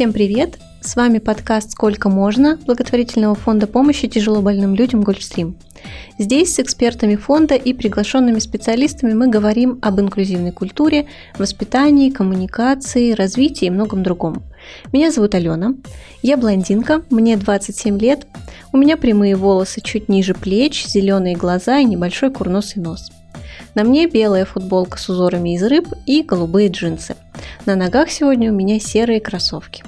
[0.00, 0.58] Всем привет!
[0.80, 5.58] С вами подкаст «Сколько можно» благотворительного фонда помощи тяжело больным людям «Гольфстрим».
[6.16, 11.06] Здесь с экспертами фонда и приглашенными специалистами мы говорим об инклюзивной культуре,
[11.36, 14.42] воспитании, коммуникации, развитии и многом другом.
[14.90, 15.74] Меня зовут Алена,
[16.22, 18.26] я блондинка, мне 27 лет,
[18.72, 23.10] у меня прямые волосы чуть ниже плеч, зеленые глаза и небольшой курносый нос.
[23.74, 27.16] На мне белая футболка с узорами из рыб и голубые джинсы.
[27.66, 29.84] На ногах сегодня у меня серые кроссовки.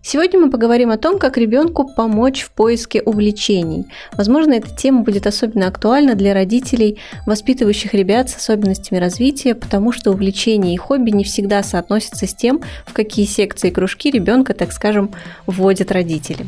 [0.00, 3.86] Сегодня мы поговорим о том, как ребенку помочь в поиске увлечений.
[4.12, 10.12] Возможно, эта тема будет особенно актуальна для родителей, воспитывающих ребят с особенностями развития, потому что
[10.12, 14.72] увлечения и хобби не всегда соотносятся с тем, в какие секции и кружки ребенка, так
[14.72, 15.10] скажем,
[15.46, 16.46] вводят родители.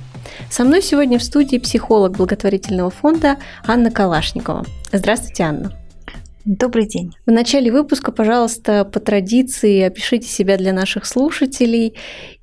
[0.51, 4.65] Со мной сегодня в студии психолог благотворительного фонда Анна Калашникова.
[4.93, 5.80] Здравствуйте, Анна.
[6.51, 7.15] Добрый день.
[7.27, 11.95] В начале выпуска, пожалуйста, по традиции опишите себя для наших слушателей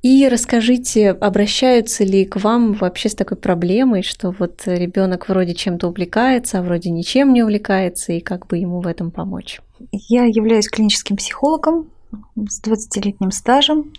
[0.02, 5.90] и расскажите, обращаются ли к вам вообще с такой проблемой, что вот ребенок вроде чем-то
[5.90, 9.60] увлекается, а вроде ничем не увлекается, и как бы ему в этом помочь?
[9.92, 11.90] Я являюсь клиническим психологом
[12.38, 13.92] с 20-летним стажем.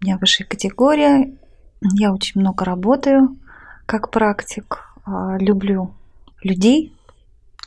[0.00, 1.36] У меня высшая категория.
[1.80, 3.36] Я очень много работаю
[3.86, 4.84] как практик.
[5.04, 5.92] А, люблю
[6.44, 6.92] людей,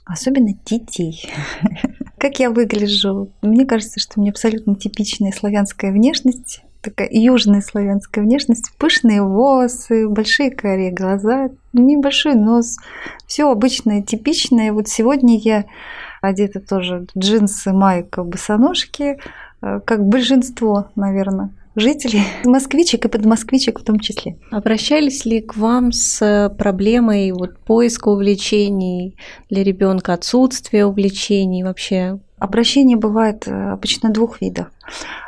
[0.05, 1.29] особенно детей.
[2.17, 3.31] Как я выгляжу?
[3.41, 10.07] Мне кажется, что у меня абсолютно типичная славянская внешность, такая южная славянская внешность, пышные волосы,
[10.07, 12.77] большие карие глаза, небольшой нос,
[13.27, 14.71] все обычное, типичное.
[14.71, 15.65] Вот сегодня я
[16.21, 19.19] одета тоже джинсы, майка, босоножки,
[19.61, 24.37] э, как большинство, наверное жителей, москвичек и подмосквичек в том числе.
[24.51, 29.17] Обращались ли к вам с проблемой вот поиска увлечений
[29.49, 32.19] для ребенка, отсутствия увлечений вообще?
[32.37, 34.67] Обращение бывает э, обычно двух видов.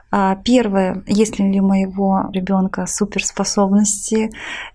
[0.09, 4.31] А, первое, есть ли у моего ребенка суперспособности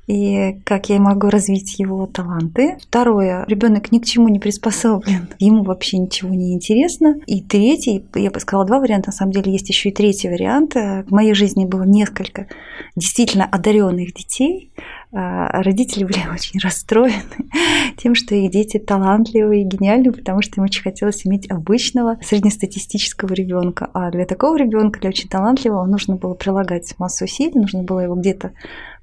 [0.06, 2.76] и как я могу развить его таланты.
[2.82, 7.16] Второе, ребенок ни к чему не приспособлен, ему вообще ничего не интересно.
[7.26, 10.74] И третий, я бы сказала два варианта, на самом деле есть еще и третий вариант.
[10.74, 12.48] В моей жизни было несколько
[12.94, 14.72] действительно одаренных детей,
[15.12, 17.22] родители были очень расстроены
[17.98, 23.32] тем, что их дети талантливые и гениальные, потому что им очень хотелось иметь обычного среднестатистического
[23.32, 23.90] ребенка.
[23.92, 28.14] А для такого ребенка, для очень талантливого, нужно было прилагать массу усилий, нужно было его
[28.14, 28.52] где-то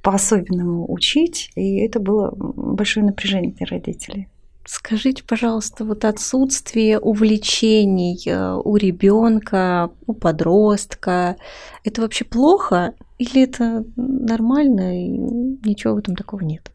[0.02, 4.28] по-особенному учить, и это было большое напряжение для родителей.
[4.72, 11.38] Скажите, пожалуйста, вот отсутствие увлечений э, у ребенка, у подростка,
[11.84, 16.70] это вообще плохо или это нормально и ничего в этом такого нет?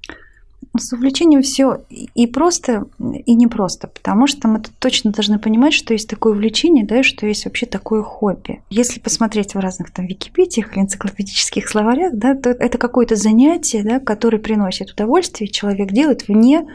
[0.77, 6.09] С увлечением все и просто, и непросто, потому что мы точно должны понимать, что есть
[6.09, 8.61] такое увлечение, да, и что есть вообще такое хобби.
[8.71, 14.01] Если посмотреть в разных там википедиях или энциклопедических словарях, да, то это какое-то занятие, да,
[14.01, 16.67] которое приносит удовольствие, человек делает вне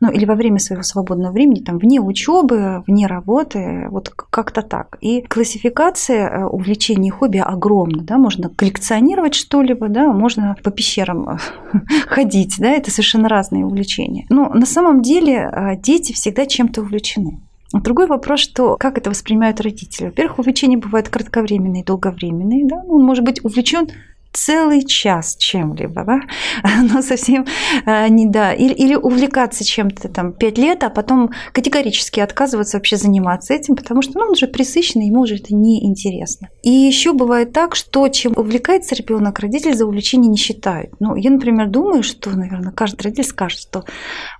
[0.00, 4.98] ну или во время своего свободного времени, там, вне учебы, вне работы, вот как-то так.
[5.00, 11.28] И классификация э, увлечений и хобби огромна, да, можно коллекционировать что-либо, да, можно по пещерам
[11.28, 11.38] э,
[12.06, 14.26] ходить, да, это совершенно разные увлечения.
[14.28, 17.40] Но на самом деле э, дети всегда чем-то увлечены.
[17.72, 20.06] Другой вопрос, что как это воспринимают родители.
[20.06, 22.66] Во-первых, увлечения бывают кратковременные, долговременные.
[22.66, 22.76] Да?
[22.86, 23.88] Он может быть увлечен
[24.34, 26.20] целый час чем-либо, да,
[26.92, 27.46] но совсем
[27.86, 32.96] а, не да, или, или увлекаться чем-то там пять лет, а потом категорически отказываться вообще
[32.96, 36.48] заниматься этим, потому что ну, он уже присыщенный, ему уже это неинтересно.
[36.62, 40.90] И еще бывает так, что чем увлекается ребенок, родители за увлечение не считают.
[41.00, 43.84] Ну, я, например, думаю, что, наверное, каждый родитель скажет, что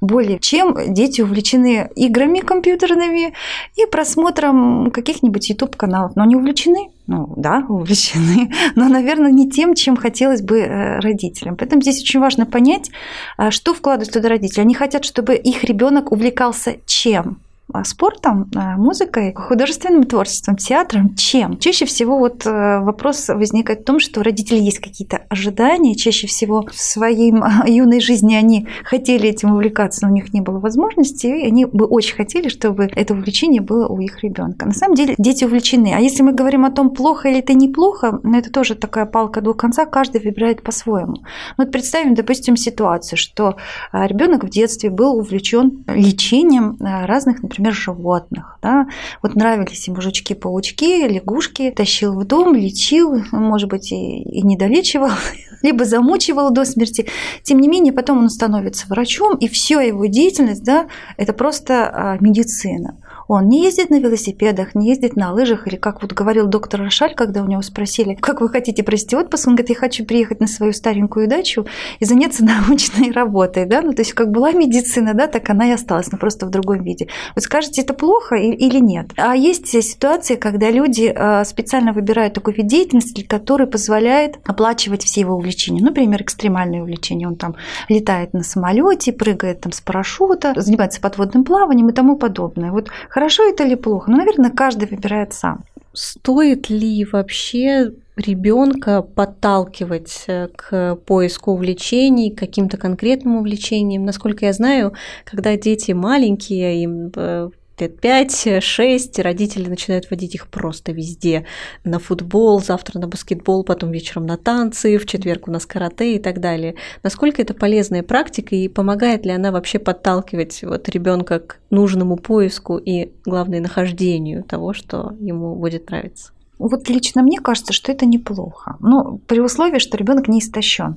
[0.01, 3.35] более чем дети увлечены играми компьютерными
[3.77, 9.97] и просмотром каких-нибудь YouTube-каналов, но они увлечены ну да, увлечены, но, наверное, не тем, чем
[9.97, 11.57] хотелось бы э, родителям.
[11.57, 12.91] Поэтому здесь очень важно понять,
[13.37, 14.61] а, что вкладывают туда родители.
[14.61, 17.39] Они хотят, чтобы их ребенок увлекался чем?
[17.75, 21.59] А, спортом, а, музыкой, художественным творчеством, театром, чем?
[21.59, 26.29] Чаще всего вот э, вопрос возникает в том, что у родителей есть какие-то ожидания, чаще
[26.29, 27.35] всего в своей
[27.67, 31.87] юной жизни они хотели этим увлекаться, но у них не было возможности, и они бы
[31.87, 34.67] очень хотели, чтобы это увлечение было у их ребенка.
[34.67, 35.95] На самом деле дети увлечены.
[35.97, 39.41] А если мы говорим о том, плохо или это неплохо, ну, это тоже такая палка
[39.41, 41.25] двух конца, каждый выбирает по-своему.
[41.59, 43.57] Вот представим, допустим, ситуацию, что
[43.91, 48.59] а, ребенок в детстве был увлечен лечением разных, например, например, животных.
[48.63, 48.87] Да?
[49.23, 55.11] Вот нравились ему жучки-паучки, лягушки, тащил в дом, лечил, может быть, и, и не долечивал,
[55.63, 57.07] либо замучивал до смерти.
[57.43, 62.17] Тем не менее, потом он становится врачом, и все его деятельность, да, это просто а,
[62.21, 62.97] медицина.
[63.29, 67.15] Он не ездит на велосипедах, не ездит на лыжах, или как вот говорил доктор Рошаль,
[67.15, 70.47] когда у него спросили, как вы хотите провести отпуск, он говорит, я хочу приехать на
[70.47, 71.67] свою старенькую дачу
[72.01, 75.73] и заняться научной работой, да, ну то есть как была медицина, да, так она и
[75.73, 77.09] осталась, но просто в другом виде.
[77.35, 79.11] Вы скажете, это плохо или нет?
[79.17, 85.21] А есть ситуации, когда люди э, специально выбирают такой вид деятельности, который позволяет оплачивать все
[85.21, 85.83] его увлечения.
[85.83, 87.27] Например, экстремальные увлечения.
[87.27, 87.57] Он там
[87.89, 92.71] летает на самолете, прыгает там с парашюта, занимается подводным плаванием и тому подобное.
[92.71, 94.11] Вот хорошо это или плохо?
[94.11, 95.65] Ну, наверное, каждый выбирает сам.
[95.93, 104.05] Стоит ли вообще ребенка подталкивать э, к поиску увлечений, к каким-то конкретным увлечениям?
[104.05, 104.95] Насколько я знаю,
[105.25, 111.47] когда дети маленькие, им э, лет 5-6 родители начинают водить их просто везде.
[111.85, 116.19] На футбол, завтра на баскетбол, потом вечером на танцы, в четверг у нас карате и
[116.19, 116.75] так далее.
[117.03, 122.77] Насколько это полезная практика и помогает ли она вообще подталкивать вот ребенка к нужному поиску
[122.77, 126.33] и, главное, нахождению того, что ему будет нравиться?
[126.59, 128.77] Вот лично мне кажется, что это неплохо.
[128.81, 130.97] Ну, при условии, что ребенок не истощен.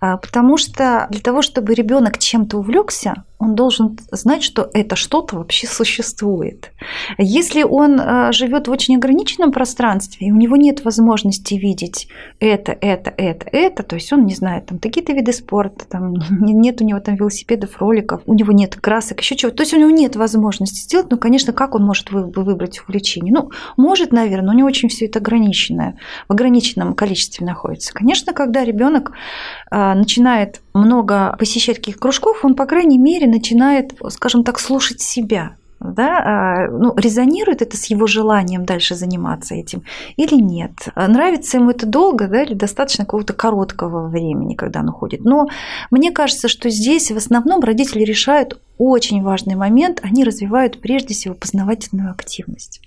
[0.00, 5.36] А, потому что для того, чтобы ребенок чем-то увлекся, он должен знать, что это что-то
[5.36, 6.72] вообще существует.
[7.18, 12.08] Если он а, живет в очень ограниченном пространстве, и у него нет возможности видеть
[12.40, 16.80] это, это, это, это, то есть он не знает там какие-то виды спорта, там, нет
[16.80, 19.90] у него там велосипедов, роликов, у него нет красок, еще чего, то есть у него
[19.90, 23.34] нет возможности сделать, ну, конечно, как он может выбрать увлечение?
[23.34, 25.98] Ну, может, наверное, но не очень все это ограниченное,
[26.28, 27.92] в ограниченном количестве находится.
[27.92, 29.12] Конечно, когда ребенок
[29.70, 36.18] начинает много посещать каких кружков, он, по крайней мере, начинает, скажем так, слушать себя да,
[36.18, 39.82] а, ну, резонирует это с его желанием дальше заниматься этим
[40.16, 40.72] или нет.
[40.94, 45.24] Нравится ему это долго, да, или достаточно какого-то короткого времени, когда он уходит.
[45.24, 45.48] Но
[45.90, 51.34] мне кажется, что здесь в основном родители решают очень важный момент, они развивают прежде всего
[51.34, 52.80] познавательную активность.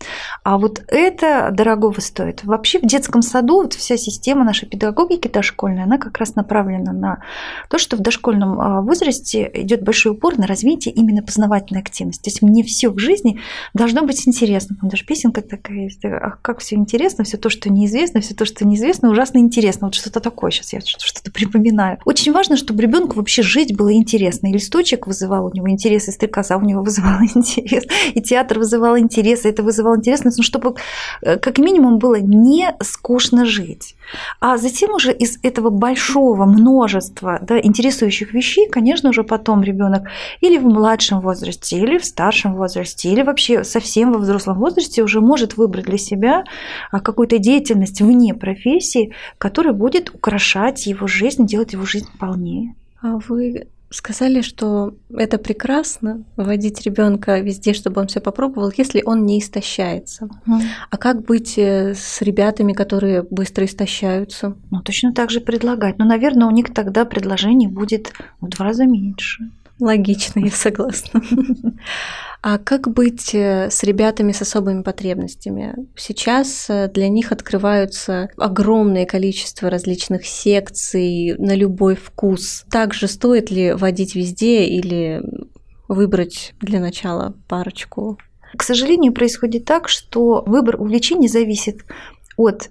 [0.44, 2.44] А вот это дорогого стоит.
[2.44, 7.24] Вообще в детском саду вот вся система нашей педагогики дошкольной, она как раз направлена на
[7.70, 12.24] то, что в дошкольном а, возрасте идет большой упор на развитие именно познавательной активности.
[12.24, 13.40] То есть мне все в жизни
[13.74, 14.76] должно быть интересно.
[14.80, 16.02] Там даже песенка такая есть.
[16.42, 19.88] Как все интересно, все то, что неизвестно, все то, что неизвестно, ужасно интересно.
[19.88, 21.98] Вот что-то такое сейчас я что-то припоминаю.
[22.06, 24.48] Очень важно, чтобы ребенку вообще жить было интересно.
[24.48, 27.86] И листочек вызывал у него интерес, и стрекоза у него вызывала интерес,
[28.16, 30.76] и театр вызывал интерес, и это вызывало интерес, ну, чтобы
[31.22, 33.96] э, как минимум было не скучно жить.
[34.40, 40.08] А затем уже из этого большого множества да, интересующих вещей, конечно, уже потом ребенок
[40.42, 45.22] или в младшем возрасте, или в старшем возрасте, или вообще совсем во взрослом возрасте уже
[45.22, 46.44] может выбрать для себя
[46.92, 52.76] а, какую-то деятельность вне профессии, которая будет украшать его жизнь, делать его жизнь полнее.
[53.02, 59.26] А вы сказали, что это прекрасно вводить ребенка везде, чтобы он все попробовал, если он
[59.26, 60.30] не истощается.
[60.48, 60.62] Mm.
[60.90, 64.56] А как быть э, с ребятами, которые быстро истощаются?
[64.70, 65.98] Ну, точно так же предлагать.
[65.98, 69.50] Но, наверное, у них тогда предложений будет в два раза меньше.
[69.80, 71.22] Логично, я согласна.
[72.42, 75.76] А как быть э, с ребятами с особыми потребностями?
[75.98, 82.64] Сейчас э, для них открываются огромное количество различных секций на любой вкус.
[82.72, 85.22] Также стоит ли водить везде или
[85.90, 88.18] выбрать для начала парочку?
[88.56, 91.84] К сожалению, происходит так, что выбор увлечений зависит
[92.38, 92.70] от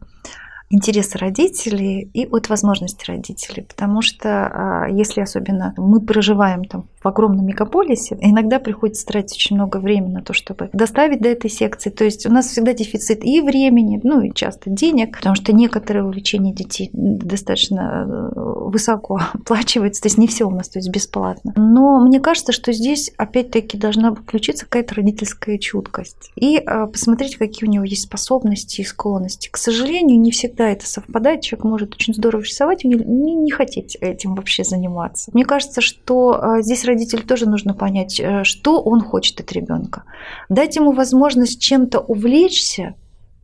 [0.71, 3.63] интересы родителей и от возможностей родителей.
[3.63, 9.57] Потому что а, если особенно мы проживаем там в огромном мегаполисе, иногда приходится тратить очень
[9.57, 11.91] много времени на то, чтобы доставить до этой секции.
[11.91, 16.05] То есть у нас всегда дефицит и времени, ну и часто денег, потому что некоторые
[16.05, 21.53] увлечения детей достаточно э, высоко оплачиваются, то есть не все у нас то есть бесплатно.
[21.57, 27.69] Но мне кажется, что здесь опять-таки должна включиться какая-то родительская чуткость и а, посмотреть, какие
[27.69, 29.49] у него есть способности и склонности.
[29.51, 31.43] К сожалению, не всегда это совпадает.
[31.43, 35.31] Человек может очень здорово рисовать и не, не хотеть этим вообще заниматься.
[35.33, 40.05] Мне кажется, что а, здесь родителю тоже нужно понять, э, что он хочет от ребенка.
[40.49, 42.95] Дать ему возможность чем-то увлечься,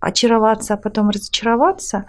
[0.04, 2.04] очароваться, а потом разочароваться,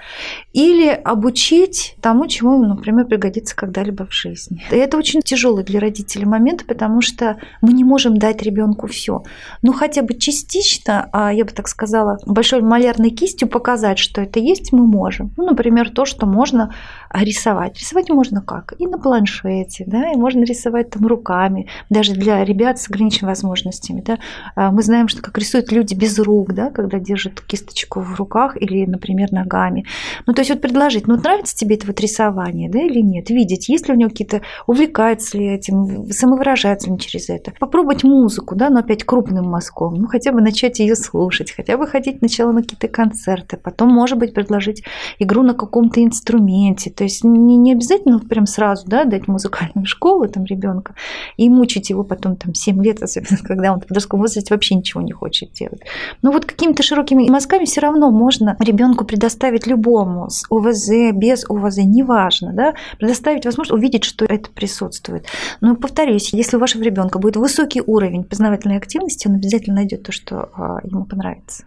[0.54, 4.64] или обучить тому, чему ему, например, пригодится когда-либо в жизни.
[4.72, 9.24] И это очень тяжелый для родителей момент, потому что мы не можем дать ребенку все.
[9.62, 14.40] Ну, хотя бы частично, а я бы так сказала, большой малярной кистью показать, что это
[14.40, 15.32] есть, мы можем.
[15.38, 16.74] Ну, например, то, что можно
[17.14, 17.80] рисовать.
[17.80, 18.74] Рисовать можно как?
[18.78, 24.02] И на планшете, да, и можно рисовать там руками, даже для ребят с ограниченными возможностями,
[24.02, 24.18] да.
[24.56, 28.16] А мы знаем, что как рисуют люди без рук, да, когда держат кисточку кисточку в
[28.16, 29.86] руках или, например, ногами.
[30.26, 33.70] Ну, то есть вот предложить, ну, нравится тебе это вот рисование, да, или нет, видеть,
[33.70, 37.52] есть ли у него какие-то, увлекается ли этим, самовыражается ли через это.
[37.60, 41.88] Попробовать музыку, да, но опять крупным мазком, ну, хотя бы начать ее слушать, хотя бы
[41.88, 44.84] ходить сначала на какие-то концерты, потом, может быть, предложить
[45.20, 50.28] игру на каком-то инструменте, то есть не, не обязательно прям сразу, да, дать музыкальную школу
[50.28, 50.96] там ребенка
[51.38, 55.02] и мучить его потом там 7 лет, особенно когда он в подростковом возрасте вообще ничего
[55.02, 55.82] не хочет делать.
[56.22, 61.80] Но вот какими-то широкими мазками все равно можно ребенку предоставить любому с ОВЗ, без ОВЗ,
[61.80, 65.26] неважно, да, предоставить возможность увидеть, что это присутствует.
[65.60, 70.14] Но повторюсь, если у вашего ребенка будет высокий уровень познавательной активности, он обязательно найдет то,
[70.14, 71.66] что а, ему понравится.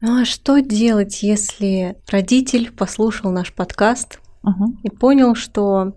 [0.00, 4.74] Ну а что делать, если родитель послушал наш подкаст угу.
[4.82, 5.92] и понял, что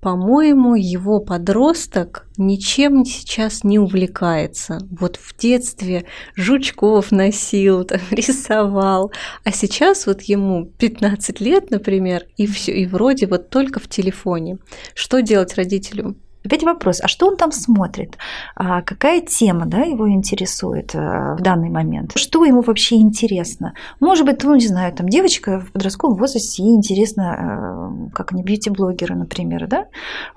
[0.00, 4.78] по-моему, его подросток ничем сейчас не увлекается.
[4.90, 9.12] Вот в детстве жучков носил, там, рисовал,
[9.44, 14.58] а сейчас вот ему 15 лет, например, и все, и вроде вот только в телефоне.
[14.94, 16.16] Что делать родителю?
[16.44, 18.16] Опять вопрос, а что он там смотрит?
[18.54, 22.12] А какая тема да, его интересует э, в данный момент?
[22.16, 23.74] Что ему вообще интересно?
[24.00, 28.42] Может быть, ну, не знаю, там девочка в подростковом возрасте, ей интересно, э, как они
[28.42, 29.86] бьюти-блогеры, например, да?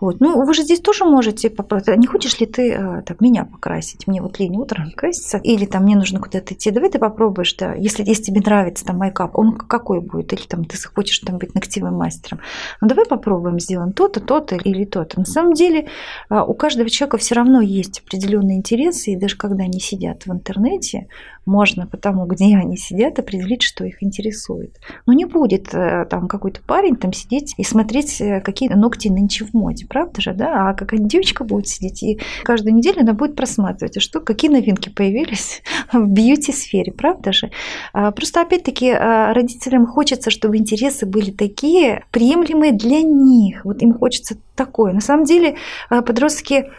[0.01, 0.19] Вот.
[0.19, 1.98] Ну, вы же здесь тоже можете попробовать.
[1.98, 4.05] Не хочешь ли ты э, так, меня покрасить?
[4.05, 5.38] Мне вот лень утром краситься.
[5.38, 6.72] Или там мне нужно куда-то идти.
[6.72, 7.75] Давай ты попробуешь, да.
[7.75, 10.33] Если, если тебе нравится там майкап, он какой будет?
[10.33, 12.41] Или там ты хочешь там быть ногтевым мастером?
[12.81, 15.19] Ну, давай попробуем, сделаем то-то, то-то или то-то.
[15.19, 15.92] На самом деле, а,
[16.29, 21.07] у каждого человека все равно есть определенные интересы, и даже когда они сидят в интернете,
[21.45, 24.79] можно потому, где они сидят, определить, что их интересует.
[25.05, 29.45] Но не будет э, там какой-то парень там сидеть и смотреть, э, какие ногти нынче
[29.45, 30.69] в моде, правда же, да?
[30.69, 34.89] А какая девочка будет сидеть и каждую неделю она будет просматривать, а что, какие новинки
[34.89, 35.62] появились
[35.93, 37.51] в бьюти-сфере, правда же?
[37.93, 43.65] А, просто опять-таки а, родителям хочется, чтобы интересы были такие приемлемые для них.
[43.65, 44.93] Вот им хочется такое.
[44.93, 45.55] На самом деле
[45.89, 46.69] а, подростки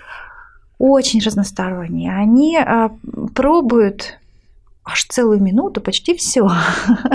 [0.78, 2.14] очень разносторонние.
[2.14, 2.58] Они
[3.34, 4.18] пробуют
[4.84, 6.48] аж целую минуту, почти все.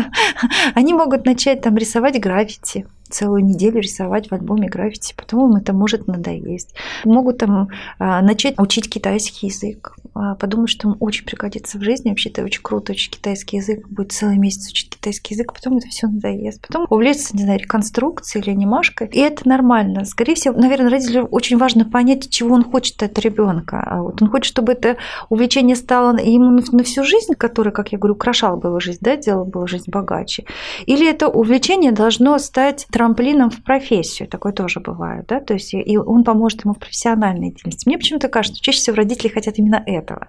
[0.76, 5.74] Они могут начать там рисовать граффити, целую неделю рисовать в альбоме граффити, потом им это
[5.74, 6.74] может надоесть.
[7.06, 12.10] Могут там а, начать учить китайский язык, а, подумать, что он очень пригодится в жизни,
[12.10, 15.88] вообще это очень круто учить китайский язык, будет целый месяц учить китайский язык, потом это
[15.88, 16.68] все надоест.
[16.68, 20.06] Потом увлечься, не знаю, реконструкцией или анимашкой, и это нормально.
[20.06, 23.82] Скорее всего, наверное, родителю очень важно понять, чего он хочет от ребенка.
[23.86, 24.98] А вот он хочет, чтобы это
[25.30, 29.16] увлечение стало ему на всю жизнь, которое, как я говорю, украшало бы его жизнь, да,
[29.16, 30.46] делало бы его жизнь богаче.
[30.86, 34.28] Или это увлечение должно стать трамплином в профессию.
[34.28, 37.88] Такое тоже бывает, да, то есть и он поможет ему в профессиональной деятельности.
[37.88, 40.28] Мне почему-то кажется, что чаще всего родители хотят именно этого.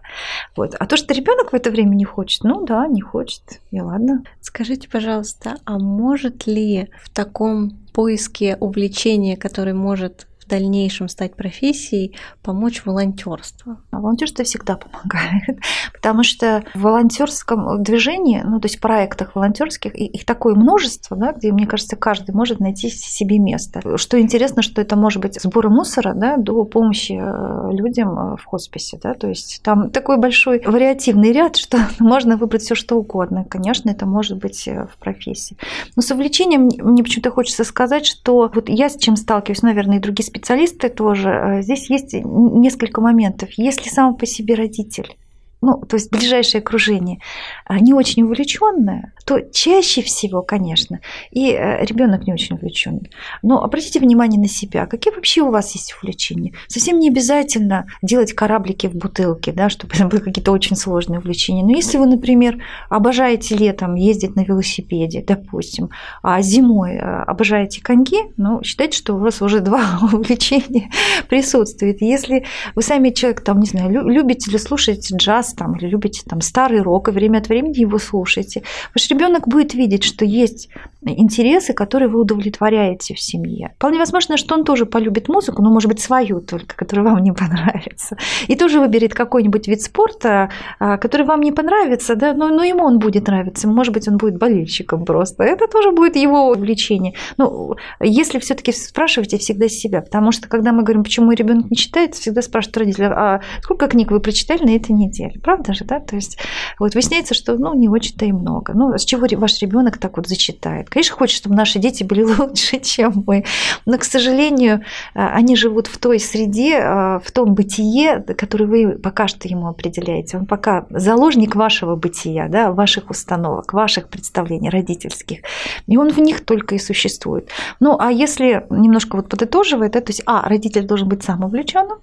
[0.54, 0.76] Вот.
[0.78, 4.22] А то, что ребенок в это время не хочет, ну да, не хочет, и ладно.
[4.40, 12.85] Скажите, пожалуйста, а может ли в таком поиске увлечения, который может дальнейшем стать профессией, помочь
[12.85, 13.78] волонтерство?
[13.90, 15.61] А волонтерство всегда помогает,
[15.92, 21.52] потому что в волонтерском движении, ну то есть проектах волонтерских, их такое множество, да, где,
[21.52, 23.80] мне кажется, каждый может найти себе место.
[23.97, 28.45] Что интересно, что это может быть сборы мусора да, до помощи э, людям э, в
[28.45, 28.99] хосписе.
[29.02, 33.45] Да, то есть там такой большой вариативный ряд, что можно выбрать все что угодно.
[33.45, 35.57] Конечно, это может быть э, в профессии.
[35.97, 40.00] Но с увлечением мне почему-то хочется сказать, что вот я с чем сталкиваюсь, наверное, и
[40.00, 43.50] другие специалисты, специалисты тоже, э, здесь есть несколько моментов.
[43.56, 45.16] Если сам по себе родитель
[45.62, 47.20] ну, то есть ближайшее окружение,
[47.68, 51.00] не очень увлеченное, то чаще всего, конечно,
[51.30, 53.10] и э, ребенок не очень увлеченный.
[53.42, 56.52] Но обратите внимание на себя, какие вообще у вас есть увлечения.
[56.68, 61.62] Совсем не обязательно делать кораблики в бутылке, да, чтобы это были какие-то очень сложные увлечения.
[61.62, 65.90] Но если вы, например, обожаете летом ездить на велосипеде, допустим,
[66.22, 70.90] а зимой э, обожаете коньки, ну, считайте, что у вас уже два увлечения
[71.28, 72.00] присутствует.
[72.00, 76.40] Если вы сами человек, там, не знаю, любите или слушаете джаз, там, или любите там
[76.40, 78.62] старый рок, и время от времени его слушаете,
[79.10, 80.68] ребенок будет видеть, что есть
[81.02, 83.72] интересы, которые вы удовлетворяете в семье.
[83.76, 87.32] Вполне возможно, что он тоже полюбит музыку, но, может быть, свою только, которая вам не
[87.32, 88.16] понравится.
[88.48, 92.84] И тоже выберет какой-нибудь вид спорта, а, который вам не понравится, да, но, но ему
[92.84, 93.68] он будет нравиться.
[93.68, 95.42] Может быть, он будет болельщиком просто.
[95.42, 97.14] Это тоже будет его увлечение.
[97.38, 102.14] Ну, если все-таки спрашивайте всегда себя, потому что когда мы говорим, почему ребенок не читает,
[102.14, 105.40] всегда спрашивают родители, а сколько книг вы прочитали на этой неделе?
[105.40, 106.00] Правда же, да?
[106.00, 106.38] То есть
[106.78, 108.72] вот выясняется, что ну, не очень-то и много.
[108.74, 110.90] Ну, с чего ваш ребенок так вот зачитает?
[110.90, 113.45] Конечно, хочет, чтобы наши дети были лучше, чем мы.
[113.87, 114.83] Но, к сожалению,
[115.14, 120.38] они живут в той среде, в том бытие, которое вы пока что ему определяете.
[120.38, 125.40] Он пока заложник вашего бытия, да, ваших установок, ваших представлений родительских.
[125.87, 127.49] И он в них только и существует.
[127.80, 131.99] Ну, а если немножко вот подытоживает, да, то есть, а, родитель должен быть сам увлеченным,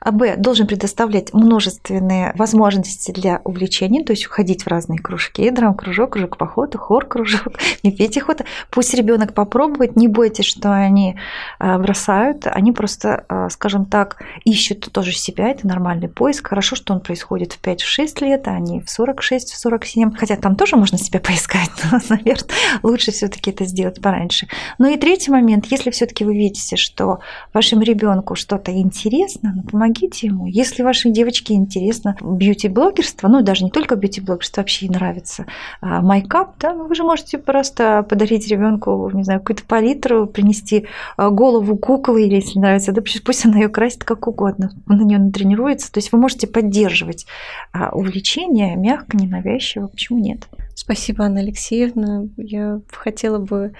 [0.00, 6.12] а, б, должен предоставлять множественные возможности для увлечения, то есть уходить в разные кружки, драм-кружок,
[6.12, 8.46] кружок похода, хор-кружок, не пейте охота.
[8.70, 11.16] Пусть ребенок попробует, не бойтесь, что они
[11.58, 16.48] а, бросают, они просто, а, скажем так, ищут тоже себя, это нормальный поиск.
[16.48, 20.96] Хорошо, что он происходит в 5-6 лет, а не в 46-47, хотя там тоже можно
[20.96, 22.48] себя поискать, но, наверное,
[22.82, 24.48] лучше все таки это сделать пораньше.
[24.78, 27.20] Ну и третий момент, если все таки вы видите, что
[27.52, 30.46] вашему ребенку что-то интересно, ну, помогите ему.
[30.46, 35.44] Если вашей девочке интересно бьюти-блогерство, ну даже не только бьюти-блогерство, вообще нравится
[35.82, 40.86] а, майкап, да, ну, вы же можете просто подарить ребенку, не знаю, какую-то палитру, принести
[41.16, 45.02] а, голову куклы, или если нравится, да, пусть она ее красит как угодно, он на
[45.02, 45.92] нее натренируется.
[45.92, 47.26] То есть вы можете поддерживать
[47.72, 50.48] а, увлечение мягко, ненавязчиво, почему нет?
[50.74, 52.24] Спасибо, Анна Алексеевна.
[52.36, 53.74] Я хотела бы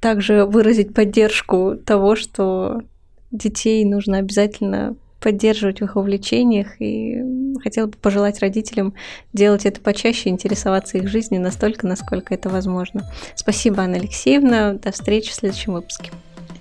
[0.00, 2.82] также выразить поддержку того, что
[3.30, 7.20] детей нужно обязательно поддерживать в их увлечениях и
[7.58, 8.94] хотела бы пожелать родителям
[9.32, 13.10] делать это почаще, интересоваться их жизнью настолько, насколько это возможно.
[13.34, 14.74] Спасибо, Анна Алексеевна.
[14.74, 16.12] До встречи в следующем выпуске.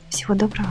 [0.09, 0.69] Всего доброго.